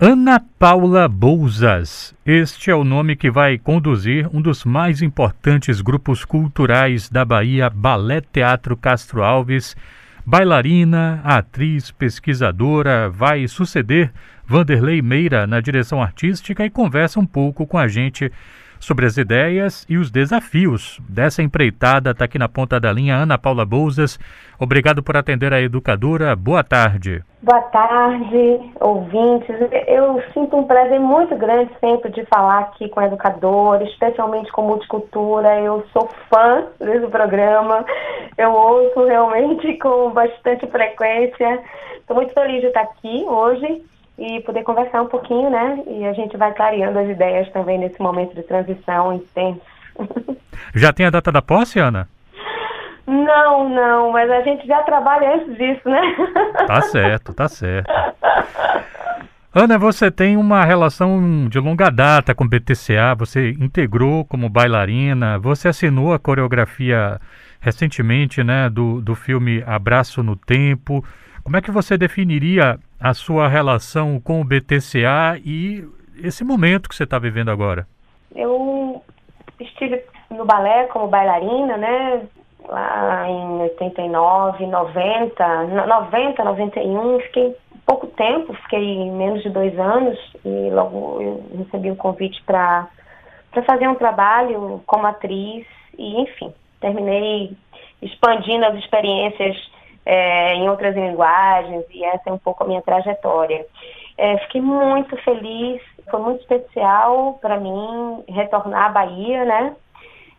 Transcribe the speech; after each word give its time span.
Ana 0.00 0.38
Paula 0.38 1.08
Bouzas. 1.08 2.14
Este 2.24 2.70
é 2.70 2.74
o 2.76 2.84
nome 2.84 3.16
que 3.16 3.32
vai 3.32 3.58
conduzir 3.58 4.28
um 4.32 4.40
dos 4.40 4.64
mais 4.64 5.02
importantes 5.02 5.80
grupos 5.80 6.24
culturais 6.24 7.08
da 7.08 7.24
Bahia, 7.24 7.68
Balé 7.68 8.20
Teatro 8.20 8.76
Castro 8.76 9.24
Alves. 9.24 9.76
Bailarina, 10.24 11.20
atriz, 11.24 11.90
pesquisadora, 11.90 13.10
vai 13.10 13.48
suceder 13.48 14.12
Vanderlei 14.46 15.02
Meira 15.02 15.48
na 15.48 15.60
direção 15.60 16.00
artística 16.00 16.64
e 16.64 16.70
conversa 16.70 17.18
um 17.18 17.26
pouco 17.26 17.66
com 17.66 17.76
a 17.76 17.88
gente 17.88 18.30
sobre 18.80 19.06
as 19.06 19.16
ideias 19.16 19.84
e 19.88 19.96
os 19.96 20.10
desafios 20.10 21.00
dessa 21.08 21.42
empreitada. 21.42 22.10
Está 22.10 22.24
aqui 22.24 22.38
na 22.38 22.48
ponta 22.48 22.78
da 22.78 22.92
linha 22.92 23.16
Ana 23.16 23.38
Paula 23.38 23.64
Bouzas. 23.64 24.18
Obrigado 24.58 25.02
por 25.02 25.16
atender 25.16 25.52
a 25.52 25.60
educadora. 25.60 26.34
Boa 26.34 26.64
tarde. 26.64 27.22
Boa 27.40 27.60
tarde, 27.62 28.60
ouvintes. 28.80 29.54
Eu 29.86 30.20
sinto 30.34 30.56
um 30.56 30.64
prazer 30.64 30.98
muito 30.98 31.36
grande 31.36 31.70
sempre 31.78 32.10
de 32.10 32.24
falar 32.26 32.60
aqui 32.60 32.88
com 32.88 32.98
a 32.98 33.06
educadora, 33.06 33.84
especialmente 33.84 34.50
com 34.50 34.62
multicultura. 34.62 35.60
Eu 35.60 35.86
sou 35.92 36.08
fã 36.28 36.66
desse 36.80 37.06
programa. 37.06 37.84
Eu 38.36 38.52
ouço 38.52 39.04
realmente 39.06 39.78
com 39.78 40.10
bastante 40.10 40.66
frequência. 40.66 41.62
Estou 41.96 42.16
muito 42.16 42.34
feliz 42.34 42.60
de 42.60 42.66
estar 42.66 42.82
aqui 42.82 43.24
hoje 43.28 43.82
e 44.18 44.40
poder 44.40 44.64
conversar 44.64 45.02
um 45.02 45.06
pouquinho, 45.06 45.48
né? 45.48 45.82
E 45.86 46.04
a 46.04 46.12
gente 46.12 46.36
vai 46.36 46.52
clareando 46.52 46.98
as 46.98 47.08
ideias 47.08 47.48
também 47.52 47.78
nesse 47.78 48.00
momento 48.02 48.34
de 48.34 48.42
transição 48.42 49.12
intenso. 49.12 49.60
Já 50.74 50.92
tem 50.92 51.06
a 51.06 51.10
data 51.10 51.30
da 51.30 51.40
posse, 51.40 51.78
Ana? 51.78 52.08
Não, 53.06 53.68
não, 53.70 54.12
mas 54.12 54.30
a 54.30 54.42
gente 54.42 54.66
já 54.66 54.82
trabalha 54.82 55.36
antes 55.36 55.56
disso, 55.56 55.88
né? 55.88 56.00
Tá 56.66 56.82
certo, 56.92 57.32
tá 57.32 57.48
certo. 57.48 57.90
Ana, 59.54 59.78
você 59.78 60.10
tem 60.10 60.36
uma 60.36 60.62
relação 60.62 61.48
de 61.48 61.58
longa 61.58 61.90
data 61.90 62.34
com 62.34 62.44
o 62.44 62.48
BTCA, 62.48 63.14
você 63.16 63.52
integrou 63.58 64.26
como 64.26 64.50
bailarina, 64.50 65.38
você 65.38 65.68
assinou 65.68 66.12
a 66.12 66.18
coreografia 66.18 67.18
recentemente, 67.60 68.44
né, 68.44 68.68
do, 68.68 69.00
do 69.00 69.14
filme 69.14 69.64
Abraço 69.66 70.22
no 70.22 70.36
Tempo. 70.36 71.02
Como 71.42 71.56
é 71.56 71.62
que 71.62 71.70
você 71.70 71.96
definiria 71.96 72.78
a 73.00 73.14
sua 73.14 73.48
relação 73.48 74.20
com 74.20 74.40
o 74.40 74.44
BTCA 74.44 75.40
e 75.44 75.84
esse 76.22 76.42
momento 76.44 76.88
que 76.88 76.94
você 76.94 77.04
está 77.04 77.18
vivendo 77.18 77.50
agora? 77.50 77.86
Eu 78.34 79.02
estive 79.60 80.02
no 80.30 80.44
balé 80.44 80.84
como 80.86 81.08
bailarina, 81.08 81.76
né? 81.76 82.26
Lá 82.68 83.28
em 83.28 83.62
89, 83.62 84.66
90, 84.66 85.64
90, 85.86 86.44
91, 86.44 87.20
fiquei 87.20 87.56
pouco 87.86 88.06
tempo, 88.08 88.52
fiquei 88.64 89.10
menos 89.10 89.42
de 89.42 89.48
dois 89.48 89.78
anos 89.78 90.18
e 90.44 90.70
logo 90.70 91.22
eu 91.22 91.44
recebi 91.56 91.90
um 91.90 91.96
convite 91.96 92.42
para 92.44 92.88
fazer 93.66 93.88
um 93.88 93.94
trabalho 93.94 94.82
como 94.86 95.06
atriz 95.06 95.66
e, 95.96 96.20
enfim, 96.20 96.52
terminei 96.80 97.56
expandindo 98.02 98.66
as 98.66 98.74
experiências 98.76 99.56
é, 100.08 100.54
em 100.54 100.70
outras 100.70 100.96
linguagens, 100.96 101.84
e 101.90 102.02
essa 102.02 102.30
é 102.30 102.32
um 102.32 102.38
pouco 102.38 102.64
a 102.64 102.66
minha 102.66 102.80
trajetória. 102.80 103.66
É, 104.16 104.38
fiquei 104.38 104.62
muito 104.62 105.14
feliz, 105.18 105.82
foi 106.10 106.20
muito 106.20 106.40
especial 106.40 107.38
para 107.42 107.60
mim 107.60 108.24
retornar 108.26 108.86
à 108.86 108.88
Bahia, 108.88 109.44
né? 109.44 109.76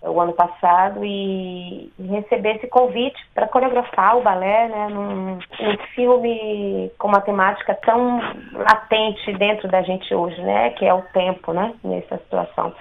O 0.01 0.19
ano 0.19 0.33
passado 0.33 1.05
e, 1.05 1.93
receber 1.99 2.55
esse 2.55 2.67
convite 2.67 3.19
para 3.35 3.47
coreografar 3.47 4.17
o 4.17 4.23
balé, 4.23 4.69
né? 4.69 4.87
Num, 4.89 5.35
num 5.35 5.77
filme 5.93 6.91
com 6.97 7.07
uma 7.07 7.21
temática 7.21 7.75
tão 7.85 8.19
latente 8.53 9.31
dentro 9.33 9.67
da 9.67 9.83
gente 9.83 10.15
hoje, 10.15 10.41
né? 10.41 10.71
Que 10.71 10.85
é 10.85 10.93
o 10.95 11.03
tempo, 11.13 11.53
né? 11.53 11.75
Nessa 11.83 12.17
situação. 12.17 12.73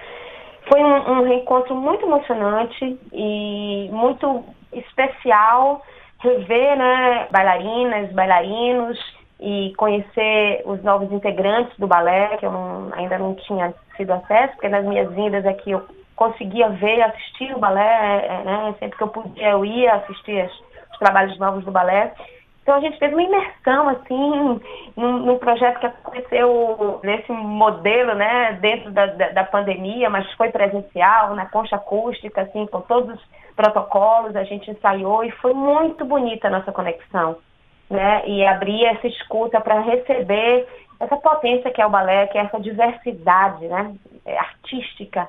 Foi 0.67 0.83
um, 0.83 1.19
um 1.19 1.23
reencontro 1.23 1.75
muito 1.75 2.03
emocionante 2.03 2.99
e 3.13 3.89
muito 3.91 4.43
especial 4.73 5.83
rever 6.19 6.77
né, 6.77 7.27
bailarinas, 7.31 8.11
bailarinos 8.11 8.99
e 9.39 9.73
conhecer 9.77 10.61
os 10.65 10.83
novos 10.83 11.11
integrantes 11.11 11.77
do 11.77 11.87
balé, 11.87 12.37
que 12.37 12.45
eu 12.45 12.51
não, 12.51 12.89
ainda 12.93 13.17
não 13.17 13.35
tinha 13.35 13.73
sido 13.95 14.11
acesso, 14.11 14.53
porque 14.53 14.69
nas 14.69 14.85
minhas 14.85 15.09
vindas 15.13 15.45
aqui 15.45 15.71
eu 15.71 15.85
conseguia 16.15 16.69
ver, 16.69 17.01
assistir 17.01 17.55
o 17.55 17.59
balé, 17.59 18.25
é, 18.25 18.43
né, 18.43 18.75
sempre 18.79 18.97
que 18.97 19.03
eu 19.03 19.07
podia 19.07 19.49
eu 19.49 19.63
ia 19.63 19.93
assistir 19.95 20.41
as, 20.41 20.51
os 20.91 20.99
trabalhos 20.99 21.37
novos 21.39 21.63
do 21.63 21.71
balé. 21.71 22.13
Então 22.69 22.77
a 22.77 22.81
gente 22.81 22.99
fez 22.99 23.11
uma 23.11 23.23
imersão 23.23 23.89
assim 23.89 24.59
num, 24.95 25.19
num, 25.25 25.39
projeto 25.39 25.79
que 25.79 25.87
aconteceu 25.87 26.99
nesse 27.03 27.31
modelo, 27.31 28.13
né, 28.13 28.59
dentro 28.61 28.91
da, 28.91 29.07
da, 29.07 29.29
da, 29.29 29.43
pandemia, 29.43 30.07
mas 30.07 30.31
foi 30.33 30.51
presencial, 30.51 31.33
na 31.33 31.47
concha 31.47 31.77
acústica, 31.77 32.41
assim, 32.43 32.67
com 32.67 32.81
todos 32.81 33.15
os 33.15 33.27
protocolos, 33.55 34.35
a 34.35 34.43
gente 34.43 34.69
ensaiou 34.69 35.23
e 35.23 35.31
foi 35.31 35.51
muito 35.51 36.05
bonita 36.05 36.47
a 36.47 36.51
nossa 36.51 36.71
conexão, 36.71 37.37
né? 37.89 38.21
E 38.27 38.45
abrir 38.45 38.85
essa 38.85 39.07
escuta 39.07 39.59
para 39.59 39.79
receber 39.79 40.67
essa 40.99 41.17
potência 41.17 41.71
que 41.71 41.81
é 41.81 41.85
o 41.87 41.89
balé, 41.89 42.27
que 42.27 42.37
é 42.37 42.41
essa 42.41 42.59
diversidade, 42.59 43.67
né, 43.67 43.95
artística 44.37 45.27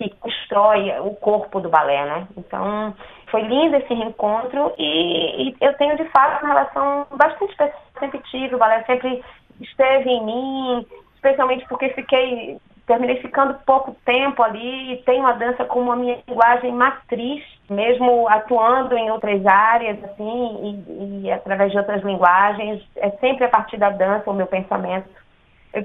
que 0.00 0.10
constrói 0.16 0.90
o 0.98 1.14
corpo 1.14 1.60
do 1.60 1.68
balé, 1.68 2.04
né? 2.04 2.26
Então, 2.36 2.92
foi 3.32 3.42
lindo 3.42 3.74
esse 3.76 3.92
reencontro 3.92 4.74
e, 4.78 5.48
e 5.48 5.56
eu 5.60 5.72
tenho, 5.78 5.96
de 5.96 6.04
fato, 6.10 6.44
uma 6.44 6.52
relação 6.52 7.06
bastante 7.16 7.56
sempre 7.98 8.20
tive, 8.30 8.54
o 8.54 8.58
balé 8.58 8.84
sempre 8.84 9.24
esteve 9.58 10.10
em 10.10 10.24
mim, 10.24 10.86
especialmente 11.14 11.66
porque 11.66 11.88
fiquei, 11.90 12.58
terminei 12.86 13.16
ficando 13.22 13.54
pouco 13.64 13.96
tempo 14.04 14.42
ali 14.42 14.92
e 14.92 14.96
tenho 14.98 15.26
a 15.26 15.32
dança 15.32 15.64
como 15.64 15.90
a 15.90 15.96
minha 15.96 16.18
linguagem 16.28 16.72
matriz, 16.72 17.42
mesmo 17.70 18.28
atuando 18.28 18.96
em 18.96 19.10
outras 19.10 19.44
áreas, 19.46 19.96
assim, 20.04 20.84
e, 20.86 21.24
e 21.24 21.32
através 21.32 21.72
de 21.72 21.78
outras 21.78 22.02
linguagens, 22.02 22.86
é 22.96 23.10
sempre 23.12 23.46
a 23.46 23.48
partir 23.48 23.78
da 23.78 23.88
dança 23.88 24.30
o 24.30 24.34
meu 24.34 24.46
pensamento 24.46 25.08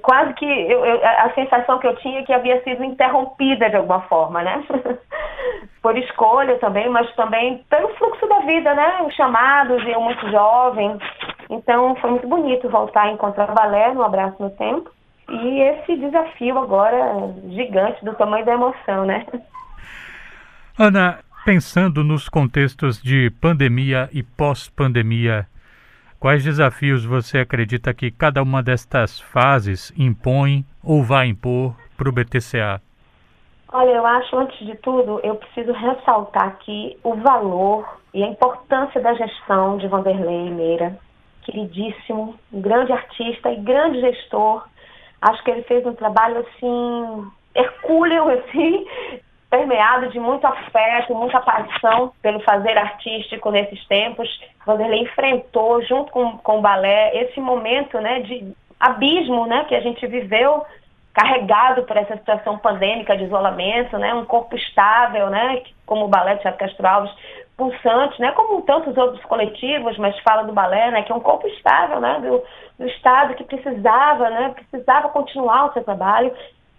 quase 0.01 0.33
que 0.33 0.45
eu, 0.45 0.85
eu, 0.85 1.05
a 1.05 1.31
sensação 1.33 1.79
que 1.79 1.87
eu 1.87 1.95
tinha 1.97 2.19
é 2.19 2.23
que 2.23 2.33
havia 2.33 2.61
sido 2.63 2.83
interrompida 2.83 3.69
de 3.69 3.77
alguma 3.77 4.01
forma, 4.01 4.43
né? 4.43 4.61
Por 5.81 5.97
escolha 5.97 6.57
também, 6.59 6.89
mas 6.89 7.13
também 7.15 7.63
pelo 7.69 7.89
fluxo 7.95 8.27
da 8.27 8.39
vida, 8.39 8.73
né? 8.73 9.03
Os 9.07 9.13
chamados, 9.15 9.83
e 9.83 9.91
eu 9.91 10.01
muito 10.01 10.29
jovem. 10.29 10.97
Então 11.49 11.95
foi 11.97 12.11
muito 12.11 12.27
bonito 12.27 12.69
voltar 12.69 13.03
a 13.03 13.11
encontrar 13.11 13.51
o 13.51 13.55
balé 13.55 13.93
no 13.93 14.03
Abraço 14.03 14.41
no 14.41 14.49
Tempo. 14.51 14.89
E 15.29 15.59
esse 15.61 15.97
desafio 15.97 16.57
agora 16.57 16.97
gigante 17.49 18.03
do 18.03 18.13
tamanho 18.15 18.45
da 18.45 18.53
emoção, 18.53 19.05
né? 19.05 19.25
Ana, 20.79 21.19
pensando 21.45 22.03
nos 22.03 22.29
contextos 22.29 23.01
de 23.01 23.29
pandemia 23.41 24.09
e 24.13 24.23
pós-pandemia, 24.23 25.47
Quais 26.19 26.43
desafios 26.43 27.05
você 27.05 27.37
acredita 27.37 27.93
que 27.93 28.09
cada 28.09 28.41
uma 28.41 28.63
destas 28.63 29.19
fases 29.19 29.93
impõe 29.95 30.65
ou 30.83 31.03
vai 31.03 31.27
impor 31.27 31.75
para 31.95 32.09
o 32.09 32.11
BTCA? 32.11 32.81
Olha, 33.71 33.91
eu 33.91 34.05
acho, 34.05 34.35
antes 34.37 34.65
de 34.65 34.75
tudo, 34.77 35.19
eu 35.23 35.35
preciso 35.35 35.73
ressaltar 35.73 36.47
aqui 36.47 36.97
o 37.03 37.15
valor 37.15 37.85
e 38.13 38.23
a 38.23 38.27
importância 38.27 39.01
da 39.01 39.13
gestão 39.13 39.77
de 39.77 39.87
Vanderlei 39.87 40.49
Meira, 40.49 40.97
queridíssimo, 41.41 42.35
grande 42.51 42.93
artista 42.93 43.51
e 43.51 43.57
grande 43.57 43.99
gestor. 43.99 44.65
Acho 45.21 45.43
que 45.43 45.51
ele 45.51 45.63
fez 45.63 45.85
um 45.85 45.93
trabalho, 45.93 46.39
assim, 46.39 47.31
hercúleo, 47.53 48.29
assim, 48.39 48.87
permeado 49.49 50.09
de 50.11 50.19
muito 50.19 50.47
afeto, 50.47 51.13
muita 51.13 51.41
paixão 51.41 52.13
pelo 52.21 52.39
fazer 52.41 52.77
artístico 52.77 53.51
nesses 53.51 53.85
tempos. 53.87 54.29
Vanderlei 54.65 55.01
enfrentou, 55.01 55.81
junto 55.83 56.11
com, 56.13 56.37
com 56.37 56.59
o 56.59 56.61
balé, 56.61 57.17
esse 57.21 57.41
momento 57.41 57.99
né, 57.99 58.21
de 58.21 58.53
abismo 58.79 59.45
né, 59.45 59.65
que 59.65 59.75
a 59.75 59.81
gente 59.81 60.05
viveu, 60.07 60.65
carregado 61.17 61.81
por 61.81 61.97
essa 61.97 62.15
situação 62.15 62.59
pandêmica 62.59 63.17
de 63.17 63.23
isolamento, 63.23 63.97
né, 63.97 64.13
um 64.13 64.23
corpo 64.23 64.55
estável, 64.55 65.31
né, 65.31 65.63
como 65.83 66.05
o 66.05 66.07
Balé 66.07 66.35
Teatro 66.35 66.59
Castro 66.59 66.85
Alves, 66.85 67.11
pulsante, 67.57 68.21
né, 68.21 68.31
como 68.33 68.61
tantos 68.61 68.95
outros 68.95 69.25
coletivos, 69.25 69.97
mas 69.97 70.15
fala 70.19 70.43
do 70.43 70.53
balé, 70.53 70.91
né, 70.91 71.01
que 71.01 71.11
é 71.11 71.15
um 71.15 71.19
corpo 71.19 71.47
estável, 71.47 71.99
né, 71.99 72.19
do, 72.21 72.43
do 72.77 72.87
Estado 72.87 73.33
que 73.33 73.43
precisava, 73.43 74.29
né, 74.29 74.53
precisava 74.53 75.09
continuar 75.09 75.65
o 75.65 75.73
seu 75.73 75.83
trabalho. 75.83 76.31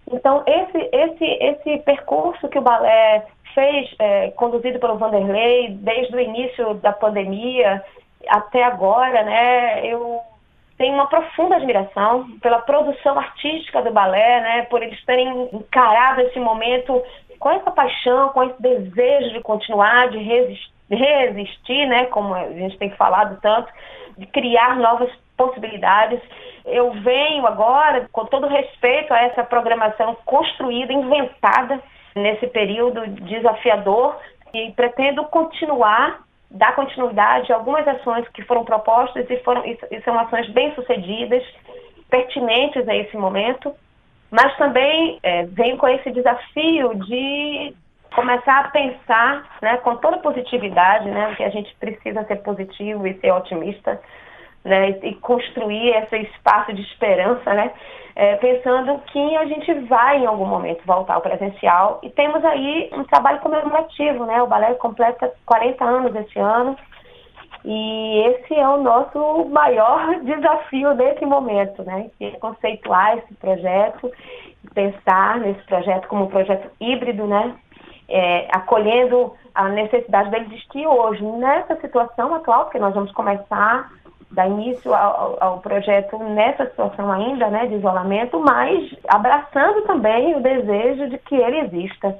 Então, 0.09 0.41
esse, 0.47 0.89
esse, 0.89 1.25
esse 1.25 1.77
percurso 1.79 2.47
que 2.47 2.59
o 2.59 2.61
balé 2.61 3.25
fez, 3.53 3.93
é, 3.99 4.31
conduzido 4.31 4.79
pelo 4.79 4.97
Vanderlei, 4.97 5.71
desde 5.71 6.15
o 6.15 6.19
início 6.19 6.75
da 6.75 6.93
pandemia 6.93 7.83
até 8.29 8.63
agora, 8.63 9.21
né, 9.23 9.85
eu 9.85 10.21
tenho 10.79 10.93
uma 10.93 11.07
profunda 11.07 11.57
admiração 11.57 12.25
pela 12.41 12.59
produção 12.59 13.19
artística 13.19 13.81
do 13.81 13.91
balé, 13.91 14.41
né, 14.41 14.61
por 14.63 14.81
eles 14.81 15.03
terem 15.03 15.49
encarado 15.53 16.21
esse 16.21 16.39
momento 16.39 17.03
com 17.37 17.51
essa 17.51 17.69
paixão, 17.69 18.29
com 18.29 18.43
esse 18.43 18.61
desejo 18.61 19.33
de 19.33 19.41
continuar, 19.41 20.07
de 20.09 20.17
resistir, 20.17 20.71
resistir 20.89 21.85
né, 21.85 22.05
como 22.05 22.33
a 22.33 22.49
gente 22.51 22.77
tem 22.77 22.89
falado 22.91 23.37
tanto, 23.41 23.69
de 24.17 24.25
criar 24.27 24.77
novas 24.77 25.11
possibilidades. 25.35 26.21
Eu 26.65 26.91
venho 26.91 27.45
agora, 27.45 28.07
com 28.13 28.25
todo 28.25 28.47
respeito 28.47 29.13
a 29.13 29.19
essa 29.19 29.43
programação 29.43 30.15
construída, 30.25 30.93
inventada 30.93 31.81
nesse 32.15 32.47
período 32.47 33.05
desafiador, 33.21 34.15
e 34.53 34.71
pretendo 34.71 35.25
continuar, 35.25 36.21
dar 36.51 36.75
continuidade 36.75 37.51
a 37.51 37.55
algumas 37.55 37.87
ações 37.87 38.27
que 38.29 38.41
foram 38.43 38.63
propostas 38.63 39.29
e, 39.29 39.37
foram, 39.37 39.63
e 39.65 40.01
são 40.03 40.17
ações 40.17 40.49
bem-sucedidas, 40.49 41.43
pertinentes 42.09 42.87
a 42.87 42.95
esse 42.95 43.15
momento, 43.15 43.73
mas 44.31 44.55
também 44.57 45.19
é, 45.21 45.45
venho 45.45 45.77
com 45.77 45.87
esse 45.87 46.09
desafio 46.11 46.95
de 46.95 47.73
começar 48.13 48.59
a 48.59 48.67
pensar, 48.69 49.57
né, 49.61 49.77
com 49.77 49.95
toda 49.97 50.17
positividade, 50.17 51.09
né, 51.09 51.33
que 51.35 51.43
a 51.43 51.49
gente 51.49 51.73
precisa 51.75 52.23
ser 52.25 52.37
positivo 52.37 53.05
e 53.05 53.13
ser 53.19 53.31
otimista, 53.31 54.01
né, 54.63 54.89
e 55.03 55.15
construir 55.15 55.89
esse 55.89 56.17
espaço 56.17 56.73
de 56.73 56.81
esperança, 56.81 57.53
né, 57.53 57.71
é, 58.19 58.35
pensando 58.35 58.99
que 59.13 59.37
a 59.37 59.45
gente 59.45 59.73
vai 59.85 60.17
em 60.17 60.25
algum 60.25 60.45
momento 60.45 60.85
voltar 60.85 61.13
ao 61.13 61.21
presencial. 61.21 62.01
E 62.03 62.09
temos 62.09 62.43
aí 62.43 62.89
um 62.91 63.05
trabalho 63.05 63.39
comemorativo, 63.39 64.25
né, 64.25 64.43
o 64.43 64.47
balé 64.47 64.73
completa 64.73 65.31
40 65.45 65.85
anos 65.85 66.13
esse 66.13 66.37
ano. 66.37 66.75
E 67.63 68.19
esse 68.27 68.55
é 68.55 68.67
o 68.67 68.83
nosso 68.83 69.45
maior 69.45 70.15
desafio 70.19 70.93
nesse 70.95 71.25
momento, 71.25 71.81
né, 71.83 72.11
que 72.17 72.25
é 72.25 72.31
conceituar 72.31 73.19
esse 73.19 73.33
projeto, 73.35 74.11
pensar 74.73 75.39
nesse 75.39 75.61
projeto 75.61 76.09
como 76.09 76.25
um 76.25 76.29
projeto 76.29 76.69
híbrido, 76.77 77.25
né, 77.25 77.55
é, 78.09 78.49
acolhendo 78.51 79.33
a 79.55 79.69
necessidade 79.69 80.29
dele 80.29 80.47
existir 80.47 80.85
hoje, 80.85 81.23
nessa 81.23 81.77
situação 81.77 82.35
atual, 82.35 82.65
porque 82.65 82.79
nós 82.79 82.93
vamos 82.93 83.13
começar 83.13 83.89
dar 84.31 84.47
início 84.47 84.93
ao, 84.93 85.37
ao, 85.41 85.59
projeto 85.59 86.17
nessa 86.19 86.65
situação 86.65 87.11
ainda, 87.11 87.49
né, 87.49 87.65
de 87.67 87.75
isolamento, 87.75 88.39
mas 88.39 88.95
abraçando 89.07 89.81
também 89.83 90.35
o 90.35 90.41
desejo 90.41 91.09
de 91.09 91.17
que 91.17 91.35
ele 91.35 91.59
exista 91.61 92.15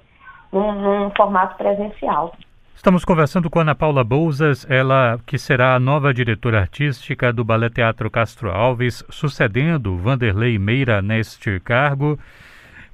num, 0.52 0.72
num 0.72 1.12
formato 1.12 1.56
presencial. 1.56 2.34
Estamos 2.76 3.04
conversando 3.04 3.50
com 3.50 3.60
Ana 3.60 3.76
Paula 3.76 4.06
Bouzas, 4.06 4.66
ela 4.70 5.20
que 5.26 5.38
será 5.38 5.76
a 5.76 5.80
nova 5.80 6.14
diretora 6.14 6.62
artística 6.62 7.32
do 7.34 7.44
Ballet 7.44 7.74
Teatro 7.74 8.10
Castro 8.10 8.50
Alves, 8.50 9.04
sucedendo 9.10 9.98
Vanderlei 9.98 10.58
Meira 10.58 11.02
neste 11.02 11.60
cargo. 11.60 12.18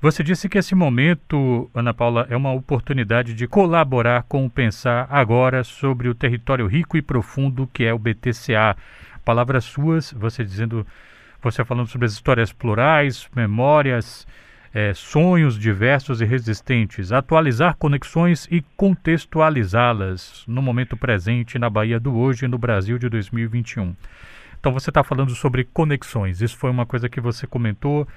Você 0.01 0.23
disse 0.23 0.49
que 0.49 0.57
esse 0.57 0.75
momento, 0.75 1.69
Ana 1.73 1.93
Paula, 1.93 2.27
é 2.29 2.35
uma 2.35 2.51
oportunidade 2.51 3.33
de 3.33 3.47
colaborar 3.47 4.23
com 4.23 4.45
o 4.45 4.49
Pensar 4.49 5.07
agora 5.09 5.63
sobre 5.63 6.09
o 6.09 6.15
território 6.15 6.67
rico 6.67 6.97
e 6.97 7.01
profundo 7.01 7.69
que 7.71 7.85
é 7.85 7.93
o 7.93 7.99
BTCA. 7.99 8.75
Palavras 9.25 9.65
suas, 9.65 10.13
você 10.13 10.45
dizendo, 10.45 10.85
você 11.41 11.65
falando 11.65 11.87
sobre 11.87 12.05
as 12.05 12.13
histórias 12.13 12.53
plurais, 12.53 13.27
memórias, 13.35 14.27
é, 14.71 14.93
sonhos 14.93 15.57
diversos 15.57 16.21
e 16.21 16.25
resistentes, 16.25 17.11
atualizar 17.11 17.75
conexões 17.75 18.47
e 18.51 18.61
contextualizá-las 18.77 20.43
no 20.47 20.61
momento 20.61 20.95
presente 20.95 21.57
na 21.57 21.69
Bahia 21.69 21.99
do 21.99 22.15
hoje 22.15 22.45
e 22.45 22.47
no 22.47 22.57
Brasil 22.57 22.99
de 22.99 23.09
2021. 23.09 23.95
Então 24.59 24.71
você 24.71 24.89
está 24.89 25.03
falando 25.03 25.33
sobre 25.33 25.63
conexões. 25.63 26.41
Isso 26.41 26.57
foi 26.57 26.69
uma 26.69 26.85
coisa 26.85 27.09
que 27.09 27.19
você 27.19 27.47
comentou 27.47 28.07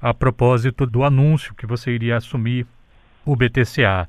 a 0.00 0.12
propósito 0.12 0.84
do 0.84 1.04
anúncio 1.04 1.54
que 1.54 1.66
você 1.66 1.92
iria 1.92 2.16
assumir 2.16 2.66
o 3.24 3.34
BTCA. 3.34 4.08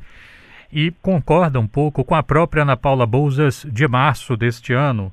E 0.72 0.92
concorda 1.02 1.60
um 1.60 1.68
pouco 1.68 2.04
com 2.04 2.16
a 2.16 2.24
própria 2.24 2.64
Ana 2.64 2.78
Paula 2.78 3.06
Bouzas 3.06 3.66
de 3.72 3.88
março 3.88 4.36
deste 4.36 4.74
ano, 4.74 5.12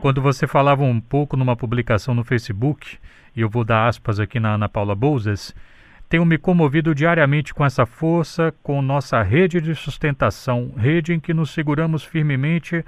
quando 0.00 0.20
você 0.20 0.46
falava 0.46 0.82
um 0.82 1.00
pouco 1.00 1.36
numa 1.36 1.56
publicação 1.56 2.14
no 2.14 2.24
Facebook, 2.24 2.98
e 3.34 3.40
eu 3.40 3.48
vou 3.48 3.64
dar 3.64 3.88
aspas 3.88 4.18
aqui 4.18 4.40
na 4.40 4.54
Ana 4.54 4.68
Paula 4.68 4.94
Bouzas, 4.94 5.54
tenho 6.08 6.24
me 6.26 6.36
comovido 6.36 6.94
diariamente 6.94 7.54
com 7.54 7.64
essa 7.64 7.86
força, 7.86 8.52
com 8.62 8.82
nossa 8.82 9.22
rede 9.22 9.60
de 9.60 9.74
sustentação, 9.74 10.72
rede 10.76 11.14
em 11.14 11.20
que 11.20 11.32
nos 11.32 11.50
seguramos 11.50 12.04
firmemente, 12.04 12.84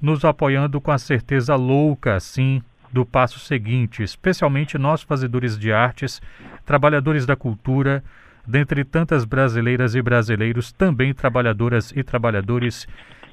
nos 0.00 0.24
apoiando 0.24 0.80
com 0.80 0.90
a 0.90 0.98
certeza 0.98 1.54
louca, 1.54 2.14
assim, 2.14 2.62
do 2.90 3.04
passo 3.04 3.38
seguinte, 3.38 4.02
especialmente 4.02 4.78
nós 4.78 5.02
fazedores 5.02 5.58
de 5.58 5.72
artes, 5.72 6.20
trabalhadores 6.64 7.26
da 7.26 7.36
cultura, 7.36 8.02
dentre 8.46 8.84
tantas 8.84 9.24
brasileiras 9.24 9.94
e 9.94 10.02
brasileiros, 10.02 10.72
também 10.72 11.12
trabalhadoras 11.14 11.92
e 11.94 12.02
trabalhadores 12.02 12.86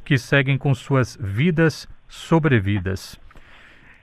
que 0.04 0.18
seguem 0.18 0.58
com 0.58 0.74
suas 0.74 1.18
vidas 1.20 1.88
sobrevidas. 2.10 3.18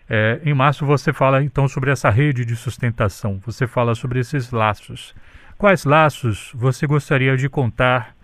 É, 0.08 0.40
em 0.44 0.54
março 0.54 0.86
você 0.86 1.12
fala 1.12 1.42
então 1.42 1.66
sobre 1.66 1.90
essa 1.90 2.08
rede 2.08 2.44
de 2.44 2.54
sustentação, 2.54 3.40
você 3.44 3.66
fala 3.66 3.94
sobre 3.94 4.20
esses 4.20 4.52
laços. 4.52 5.14
Quais 5.58 5.84
laços 5.84 6.52
você 6.54 6.86
gostaria 6.86 7.36
de 7.36 7.48
contar 7.48 8.14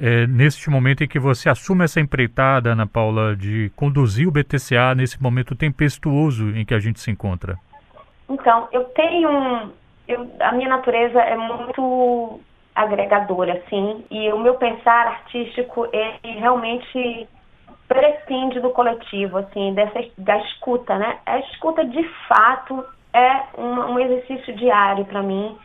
é, 0.00 0.26
neste 0.26 0.70
momento 0.70 1.04
em 1.04 1.08
que 1.08 1.18
você 1.18 1.48
assume 1.48 1.84
essa 1.84 2.00
empreitada, 2.00 2.70
Ana 2.70 2.86
Paula, 2.86 3.36
de 3.36 3.70
conduzir 3.76 4.26
o 4.26 4.30
BTCA 4.30 4.94
nesse 4.94 5.22
momento 5.22 5.54
tempestuoso 5.54 6.50
em 6.56 6.64
que 6.64 6.74
a 6.74 6.80
gente 6.80 6.98
se 6.98 7.10
encontra? 7.10 7.56
Então, 8.28 8.68
eu 8.72 8.84
tenho 8.84 9.30
um. 9.30 9.70
Eu, 10.08 10.30
a 10.40 10.52
minha 10.52 10.68
natureza 10.68 11.20
é 11.20 11.36
muito 11.36 12.40
agregadora, 12.74 13.52
assim, 13.54 14.04
e 14.10 14.32
o 14.32 14.38
meu 14.38 14.54
pensar 14.54 15.06
artístico, 15.06 15.86
ele 15.92 16.38
realmente 16.40 17.28
prescinde 17.94 18.58
do 18.58 18.70
coletivo, 18.70 19.38
assim, 19.38 19.72
dessa, 19.72 20.04
da 20.18 20.36
escuta, 20.38 20.98
né? 20.98 21.18
A 21.24 21.38
escuta, 21.38 21.84
de 21.84 22.02
fato, 22.26 22.84
é 23.12 23.42
um, 23.56 23.92
um 23.92 23.98
exercício 24.00 24.52
diário 24.56 25.04
para 25.04 25.22
mim, 25.22 25.56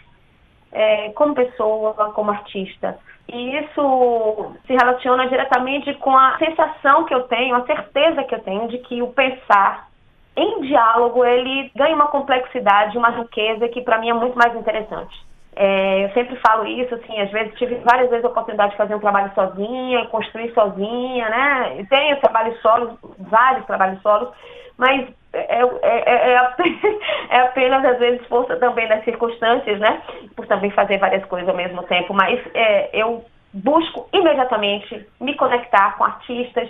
é, 0.72 1.10
como 1.10 1.34
pessoa, 1.34 1.96
como 2.14 2.30
artista. 2.30 3.00
E 3.28 3.58
isso 3.58 4.56
se 4.68 4.74
relaciona 4.74 5.28
diretamente 5.28 5.92
com 5.96 6.16
a 6.16 6.38
sensação 6.38 7.06
que 7.06 7.16
eu 7.16 7.24
tenho, 7.24 7.56
a 7.56 7.66
certeza 7.66 8.24
que 8.24 8.36
eu 8.36 8.40
tenho 8.42 8.68
de 8.68 8.78
que 8.78 9.02
o 9.02 9.08
pensar 9.08 9.90
em 10.36 10.62
diálogo 10.62 11.26
ele 11.26 11.72
ganha 11.76 11.96
uma 11.96 12.08
complexidade, 12.08 12.98
uma 12.98 13.10
riqueza 13.10 13.68
que 13.70 13.81
para 13.81 13.98
mim 13.98 14.12
é 14.12 14.14
muito 14.14 14.38
mais 14.38 14.56
interessante. 14.56 15.29
É, 15.61 16.06
eu 16.06 16.09
sempre 16.13 16.38
falo 16.38 16.65
isso, 16.65 16.95
assim, 16.95 17.19
às 17.19 17.29
vezes 17.31 17.53
tive 17.56 17.75
várias 17.83 18.09
vezes 18.09 18.23
a 18.23 18.29
oportunidade 18.29 18.71
de 18.71 18.77
fazer 18.77 18.95
um 18.95 19.00
trabalho 19.00 19.29
sozinha, 19.35 20.06
construir 20.06 20.53
sozinha, 20.53 21.27
né? 21.27 21.81
E 21.81 21.85
tenho 21.88 22.15
trabalhos 22.21 22.57
solos, 22.61 22.97
vários 23.19 23.65
trabalhos 23.65 24.01
solos, 24.01 24.29
mas 24.77 25.09
é, 25.33 25.59
é, 25.59 25.63
é, 25.83 26.31
é, 26.31 26.56
é, 27.35 27.39
apenas, 27.41 27.83
às 27.83 28.00
vezes, 28.00 28.25
força 28.27 28.56
também 28.56 28.88
das 28.88 29.03
circunstâncias, 29.03 29.77
né? 29.81 30.01
Por 30.33 30.47
também 30.47 30.71
fazer 30.71 30.97
várias 30.97 31.25
coisas 31.25 31.49
ao 31.49 31.57
mesmo 31.57 31.83
tempo. 31.83 32.13
Mas 32.13 32.39
é, 32.54 32.89
eu 32.94 33.25
busco 33.54 34.07
imediatamente 34.13 35.06
me 35.19 35.35
conectar 35.35 35.97
com 35.97 36.06
artistas, 36.06 36.69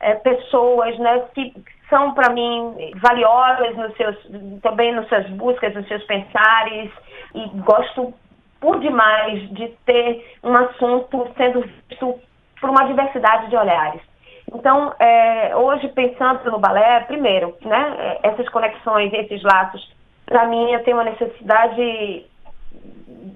é, 0.00 0.14
pessoas, 0.14 0.98
né? 0.98 1.24
Que 1.34 1.52
são, 1.90 2.14
para 2.14 2.32
mim, 2.32 2.74
valiosas 3.02 3.76
nos 3.76 3.94
seus, 3.98 4.16
também 4.62 4.92
nas 4.92 5.06
suas 5.08 5.28
buscas, 5.28 5.74
nos 5.74 5.86
seus 5.88 6.02
pensares. 6.04 6.90
E 7.34 7.46
gosto 7.60 8.14
por 8.60 8.80
demais 8.80 9.48
de 9.50 9.68
ter 9.86 10.36
um 10.42 10.54
assunto 10.54 11.28
sendo 11.36 11.60
visto 11.88 12.18
por 12.60 12.70
uma 12.70 12.84
diversidade 12.86 13.48
de 13.48 13.56
olhares. 13.56 14.00
Então, 14.52 14.94
é, 14.98 15.54
hoje, 15.54 15.88
pensando 15.88 16.50
no 16.50 16.58
balé, 16.58 17.00
primeiro, 17.00 17.54
né, 17.60 18.18
essas 18.22 18.48
conexões, 18.48 19.12
esses 19.12 19.42
laços, 19.42 19.92
para 20.26 20.46
mim, 20.46 20.72
eu 20.72 20.82
tenho 20.84 20.96
uma 20.96 21.04
necessidade 21.04 22.26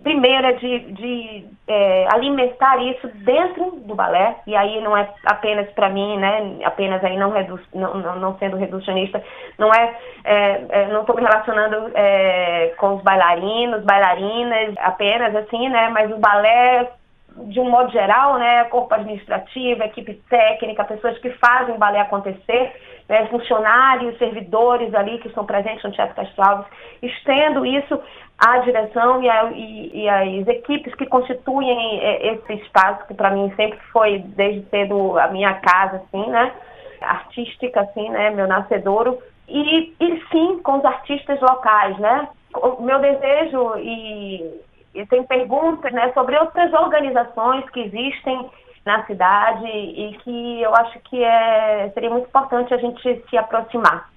primeira 0.02 0.54
de, 0.54 0.78
de 0.92 1.44
é, 1.68 2.06
alimentar 2.12 2.76
isso 2.82 3.08
dentro 3.24 3.70
do 3.86 3.94
balé. 3.94 4.36
E 4.46 4.54
aí 4.54 4.80
não 4.80 4.96
é 4.96 5.08
apenas 5.26 5.70
para 5.70 5.88
mim 5.88 6.18
né? 6.18 6.58
Apenas 6.64 7.02
aí 7.04 7.16
não, 7.16 7.32
não, 7.74 7.94
não, 7.94 8.16
não, 8.16 8.38
sendo 8.38 8.56
reducionista. 8.56 9.22
Não 9.58 9.70
é, 9.72 9.96
é, 10.24 10.64
é 10.68 10.88
não 10.88 11.00
estou 11.00 11.16
me 11.16 11.22
relacionando 11.22 11.90
é, 11.94 12.74
com 12.78 12.96
os 12.96 13.02
bailarinos 13.02 13.84
bailarinas 13.84 14.74
apenas 14.78 15.34
assim 15.36 15.68
né? 15.68 15.88
Mas 15.90 16.10
o 16.10 16.18
balé 16.18 16.90
de 17.36 17.60
um 17.60 17.70
modo 17.70 17.90
geral, 17.90 18.38
né, 18.38 18.64
corpo 18.64 18.94
administrativo, 18.94 19.82
equipe 19.82 20.14
técnica, 20.28 20.84
pessoas 20.84 21.18
que 21.18 21.30
fazem 21.30 21.74
o 21.74 21.78
balé 21.78 22.00
acontecer, 22.00 22.72
né, 23.08 23.26
funcionários, 23.26 24.18
servidores 24.18 24.94
ali 24.94 25.18
que 25.18 25.28
estão 25.28 25.44
presentes 25.44 25.82
no 25.82 25.92
Teatro 25.92 26.14
Castro 26.14 26.44
Alves, 26.44 26.66
estendo 27.02 27.64
isso 27.66 28.00
à 28.38 28.58
direção 28.58 29.22
e, 29.22 29.28
a, 29.28 29.50
e, 29.52 30.02
e 30.02 30.08
as 30.08 30.48
equipes 30.48 30.94
que 30.94 31.06
constituem 31.06 32.00
é, 32.00 32.34
esse 32.34 32.54
espaço, 32.54 33.06
que 33.06 33.14
para 33.14 33.30
mim 33.30 33.52
sempre 33.56 33.78
foi, 33.92 34.18
desde 34.18 34.68
cedo, 34.68 35.18
a 35.18 35.28
minha 35.28 35.54
casa, 35.54 35.96
assim, 35.96 36.28
né, 36.30 36.52
artística, 37.00 37.80
assim, 37.80 38.08
né, 38.10 38.30
meu 38.30 38.46
nascedouro, 38.46 39.18
e, 39.48 39.94
e 40.00 40.22
sim 40.30 40.60
com 40.62 40.78
os 40.78 40.84
artistas 40.84 41.40
locais, 41.40 41.98
né, 41.98 42.28
o 42.54 42.82
meu 42.82 42.98
desejo 42.98 43.78
e 43.78 44.60
e 44.94 45.06
tem 45.06 45.24
perguntas 45.24 45.92
né, 45.92 46.12
sobre 46.12 46.36
outras 46.38 46.72
organizações 46.72 47.68
que 47.70 47.80
existem 47.80 48.50
na 48.84 49.04
cidade 49.06 49.66
e 49.66 50.18
que 50.22 50.62
eu 50.62 50.74
acho 50.74 50.98
que 51.00 51.22
é, 51.22 51.90
seria 51.94 52.10
muito 52.10 52.26
importante 52.26 52.74
a 52.74 52.78
gente 52.78 53.22
se 53.28 53.36
aproximar. 53.36 54.10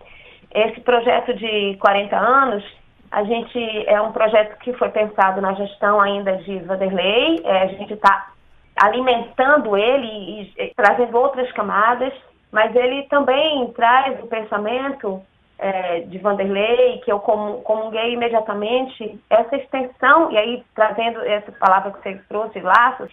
esse 0.54 0.82
projeto 0.82 1.34
de 1.34 1.78
40 1.80 2.16
anos, 2.18 2.64
a 3.12 3.24
gente 3.24 3.88
é 3.88 4.02
um 4.02 4.12
projeto 4.12 4.58
que 4.60 4.74
foi 4.74 4.90
pensado 4.90 5.40
na 5.40 5.54
gestão 5.54 6.02
ainda 6.02 6.38
de 6.38 6.60
Vanderlei, 6.60 7.42
é, 7.44 7.64
a 7.64 7.68
gente 7.68 7.94
está 7.94 8.32
alimentando 8.76 9.78
ele 9.78 10.08
e, 10.08 10.54
e, 10.58 10.74
trazendo 10.76 11.18
outras 11.18 11.52
camadas, 11.54 12.14
mas 12.52 12.76
ele 12.76 13.04
também 13.04 13.72
traz 13.74 14.22
o 14.24 14.28
pensamento 14.28 15.22
é, 15.58 16.02
de 16.02 16.18
Vanderlei, 16.18 17.00
que 17.00 17.12
eu 17.12 17.20
comunguei 17.20 18.14
imediatamente, 18.14 19.20
essa 19.30 19.56
extensão, 19.56 20.32
e 20.32 20.38
aí 20.38 20.64
trazendo 20.74 21.22
essa 21.22 21.52
palavra 21.54 21.92
que 21.92 22.02
você 22.02 22.22
trouxe, 22.28 22.60
laços, 22.60 23.10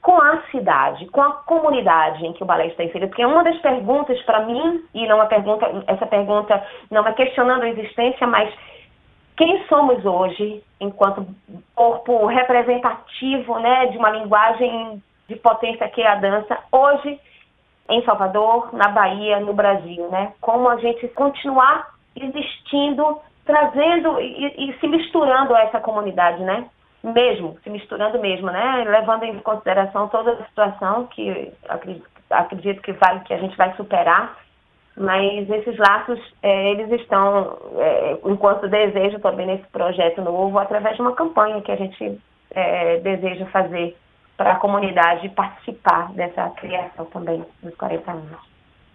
com 0.00 0.20
a 0.20 0.42
cidade, 0.50 1.06
com 1.06 1.20
a 1.20 1.32
comunidade 1.32 2.24
em 2.24 2.32
que 2.32 2.42
o 2.42 2.46
balé 2.46 2.68
está 2.68 2.84
inserido. 2.84 3.08
Porque 3.08 3.24
uma 3.24 3.42
das 3.42 3.58
perguntas 3.58 4.20
para 4.22 4.46
mim, 4.46 4.84
e 4.94 5.06
não 5.06 5.22
é 5.22 5.26
pergunta, 5.26 5.84
essa 5.86 6.06
pergunta 6.06 6.62
não 6.90 7.06
é 7.06 7.12
questionando 7.12 7.62
a 7.62 7.68
existência, 7.68 8.26
mas 8.26 8.52
quem 9.36 9.64
somos 9.66 10.04
hoje 10.04 10.62
enquanto 10.80 11.26
corpo 11.74 12.26
representativo 12.26 13.58
né, 13.58 13.86
de 13.86 13.98
uma 13.98 14.10
linguagem 14.10 15.02
de 15.28 15.36
potência 15.36 15.88
que 15.88 16.00
é 16.00 16.06
a 16.06 16.14
dança, 16.14 16.58
hoje 16.72 17.20
em 17.88 18.02
Salvador, 18.04 18.70
na 18.72 18.88
Bahia, 18.88 19.40
no 19.40 19.52
Brasil, 19.52 20.08
né? 20.10 20.32
Como 20.40 20.68
a 20.68 20.76
gente 20.76 21.08
continuar 21.08 21.94
existindo, 22.14 23.20
trazendo 23.44 24.20
e, 24.20 24.70
e 24.70 24.78
se 24.78 24.86
misturando 24.86 25.54
a 25.54 25.62
essa 25.62 25.80
comunidade, 25.80 26.42
né? 26.42 26.66
Mesmo, 27.02 27.56
se 27.62 27.70
misturando 27.70 28.18
mesmo, 28.18 28.48
né? 28.48 28.84
Levando 28.86 29.24
em 29.24 29.38
consideração 29.38 30.08
toda 30.08 30.32
a 30.32 30.44
situação 30.46 31.06
que 31.06 31.52
acredito, 31.68 32.06
acredito 32.30 32.82
que 32.82 32.92
vai 32.92 33.20
que 33.20 33.32
a 33.32 33.38
gente 33.38 33.56
vai 33.56 33.74
superar 33.76 34.36
mas 34.98 35.48
esses 35.48 35.78
laços 35.78 36.18
é, 36.42 36.72
eles 36.72 36.90
estão 37.00 37.56
é, 37.76 38.18
enquanto 38.24 38.68
desejo 38.68 39.20
também 39.20 39.46
nesse 39.46 39.66
projeto 39.68 40.20
novo 40.20 40.58
através 40.58 40.96
de 40.96 41.02
uma 41.02 41.14
campanha 41.14 41.62
que 41.62 41.70
a 41.70 41.76
gente 41.76 42.20
é, 42.50 42.98
deseja 42.98 43.46
fazer 43.46 43.96
para 44.38 44.52
a 44.52 44.56
comunidade 44.56 45.28
participar 45.30 46.12
dessa 46.12 46.48
criação 46.50 47.04
também 47.06 47.44
dos 47.60 47.74
40 47.74 48.10
anos. 48.10 48.38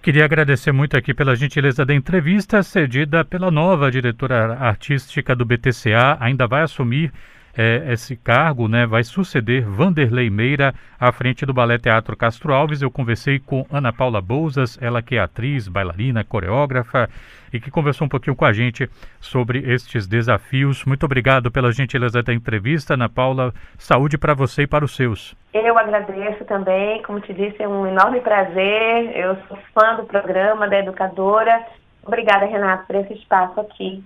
Queria 0.01 0.25
agradecer 0.25 0.71
muito 0.71 0.97
aqui 0.97 1.13
pela 1.13 1.35
gentileza 1.35 1.85
da 1.85 1.93
entrevista 1.93 2.63
cedida 2.63 3.23
pela 3.23 3.51
nova 3.51 3.91
diretora 3.91 4.57
artística 4.59 5.35
do 5.35 5.45
BTCA, 5.45 6.17
ainda 6.19 6.47
vai 6.47 6.61
assumir 6.61 7.11
é, 7.55 7.91
esse 7.93 8.15
cargo, 8.15 8.67
né, 8.67 8.85
vai 8.85 9.03
suceder 9.03 9.63
Vanderlei 9.63 10.29
Meira 10.29 10.73
à 10.99 11.11
frente 11.11 11.45
do 11.45 11.53
Balé 11.53 11.77
Teatro 11.77 12.17
Castro 12.17 12.53
Alves. 12.53 12.81
Eu 12.81 12.89
conversei 12.89 13.39
com 13.39 13.65
Ana 13.71 13.93
Paula 13.93 14.21
Bouzas, 14.21 14.77
ela 14.81 15.01
que 15.01 15.15
é 15.15 15.19
atriz, 15.19 15.67
bailarina, 15.67 16.23
coreógrafa 16.23 17.09
e 17.53 17.59
que 17.59 17.69
conversou 17.69 18.05
um 18.05 18.09
pouquinho 18.09 18.35
com 18.35 18.45
a 18.45 18.51
gente 18.51 18.89
sobre 19.19 19.59
estes 19.71 20.07
desafios. 20.07 20.83
Muito 20.85 21.05
obrigado 21.05 21.51
pela 21.51 21.71
gentileza 21.71 22.23
da 22.23 22.33
entrevista, 22.33 22.95
Ana 22.95 23.07
Paula. 23.07 23.53
Saúde 23.77 24.17
para 24.17 24.33
você 24.33 24.63
e 24.63 24.67
para 24.67 24.83
os 24.83 24.95
seus. 24.95 25.35
Eu 25.53 25.77
agradeço 25.77 26.43
também, 26.45 27.03
como 27.03 27.19
te 27.19 27.31
disse, 27.33 27.61
é 27.61 27.67
um 27.67 27.85
enorme 27.85 28.19
prazer. 28.21 29.15
Eu 29.15 29.37
sou 29.47 29.59
fã 29.73 29.95
do 29.95 30.05
programa 30.05 30.67
da 30.67 30.79
educadora. 30.79 31.63
Obrigada, 32.03 32.45
Renato, 32.45 32.87
por 32.87 32.95
esse 32.95 33.13
espaço 33.13 33.59
aqui 33.59 34.03